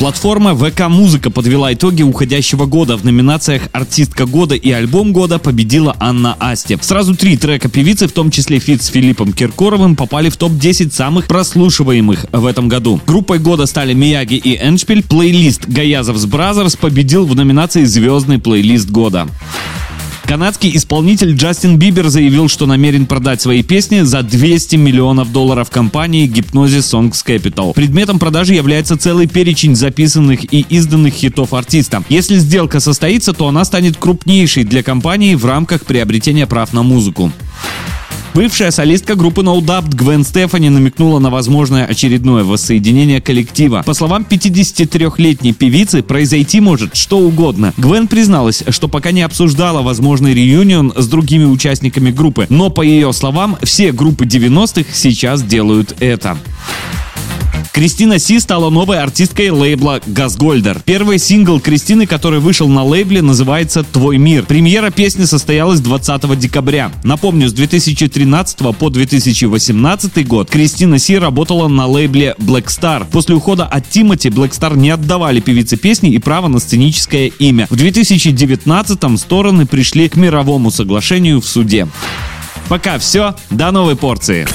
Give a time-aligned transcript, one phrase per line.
[0.00, 2.96] Платформа ВК Музыка подвела итоги уходящего года.
[2.96, 6.78] В номинациях «Артистка года» и «Альбом года» победила Анна Асти.
[6.80, 11.26] Сразу три трека певицы, в том числе фит с Филиппом Киркоровым, попали в топ-10 самых
[11.26, 12.98] прослушиваемых в этом году.
[13.06, 15.02] Группой года стали Мияги и Эншпиль.
[15.02, 19.28] Плейлист Gayazovs Brothers победил в номинации «Звездный плейлист года».
[20.30, 26.28] Канадский исполнитель Джастин Бибер заявил, что намерен продать свои песни за 200 миллионов долларов компании
[26.28, 27.74] Hypnosis Songs Capital.
[27.74, 32.04] Предметом продажи является целый перечень записанных и изданных хитов артиста.
[32.08, 37.32] Если сделка состоится, то она станет крупнейшей для компании в рамках приобретения прав на музыку.
[38.32, 43.82] Бывшая солистка группы No Doubt Гвен Стефани намекнула на возможное очередное воссоединение коллектива.
[43.84, 47.74] По словам 53-летней певицы, произойти может что угодно.
[47.76, 53.12] Гвен призналась, что пока не обсуждала возможный реюнион с другими участниками группы, но по ее
[53.12, 56.38] словам, все группы 90-х сейчас делают это.
[57.72, 60.82] Кристина Си стала новой артисткой лейбла Газгольдер.
[60.84, 64.44] Первый сингл Кристины, который вышел на лейбле, называется «Твой мир».
[64.44, 66.90] Премьера песни состоялась 20 декабря.
[67.04, 73.06] Напомню, с 2013 по 2018 год Кристина Си работала на лейбле Black Star.
[73.10, 77.68] После ухода от Тимати Black Star не отдавали певице песни и право на сценическое имя.
[77.70, 81.86] В 2019 стороны пришли к мировому соглашению в суде.
[82.68, 84.46] Пока все, до новой порции.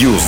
[0.00, 0.22] News.